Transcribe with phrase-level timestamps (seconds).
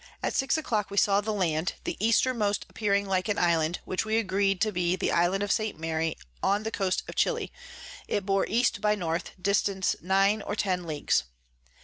[0.23, 4.03] At six a clock we saw the Land, the Eastermost appearing like an Island, which
[4.03, 5.77] we agree to be the Island of St.
[5.79, 7.53] Mary on the Coast of Chili:
[8.07, 9.21] it bore E by N.
[9.39, 10.01] dist.
[10.01, 11.23] 9 or 10 Ls.